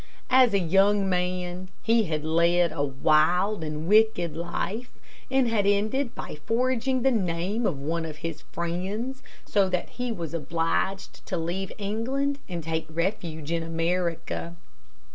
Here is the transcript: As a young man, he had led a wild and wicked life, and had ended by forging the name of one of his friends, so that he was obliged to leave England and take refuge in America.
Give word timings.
As 0.31 0.55
a 0.55 0.59
young 0.59 1.07
man, 1.07 1.69
he 1.83 2.05
had 2.05 2.25
led 2.25 2.71
a 2.71 2.81
wild 2.81 3.63
and 3.63 3.87
wicked 3.87 4.35
life, 4.35 4.97
and 5.29 5.47
had 5.47 5.67
ended 5.67 6.15
by 6.15 6.37
forging 6.43 7.03
the 7.03 7.11
name 7.11 7.67
of 7.67 7.77
one 7.79 8.03
of 8.03 8.17
his 8.25 8.41
friends, 8.41 9.21
so 9.45 9.69
that 9.69 9.89
he 9.89 10.11
was 10.11 10.33
obliged 10.33 11.23
to 11.27 11.37
leave 11.37 11.71
England 11.77 12.39
and 12.49 12.63
take 12.63 12.87
refuge 12.89 13.51
in 13.51 13.61
America. 13.61 14.55